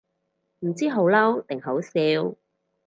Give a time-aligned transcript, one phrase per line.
[0.61, 2.35] 唔知好嬲定好笑